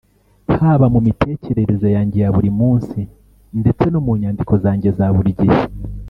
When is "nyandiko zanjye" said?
4.21-4.89